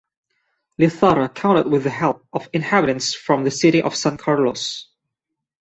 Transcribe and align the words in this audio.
Lizarra 0.79 1.29
counted 1.31 1.67
with 1.69 1.83
the 1.83 1.91
help 1.91 2.25
of 2.33 2.49
inhabitants 2.53 3.13
from 3.13 3.43
the 3.43 3.51
city 3.51 3.83
of 3.83 3.95
San 3.95 4.17
Carlos. 4.17 4.87